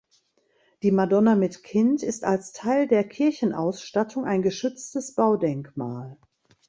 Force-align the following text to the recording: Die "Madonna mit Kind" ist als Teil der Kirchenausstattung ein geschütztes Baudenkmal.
Die 0.81 0.89
"Madonna 0.91 1.35
mit 1.35 1.61
Kind" 1.63 2.01
ist 2.01 2.23
als 2.23 2.53
Teil 2.53 2.87
der 2.87 3.07
Kirchenausstattung 3.07 4.25
ein 4.25 4.41
geschütztes 4.41 5.13
Baudenkmal. 5.13 6.17